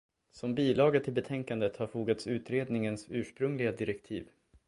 [0.31, 4.27] Som bilaga till betänkandet har fogats utredningens ursprungliga direktiv.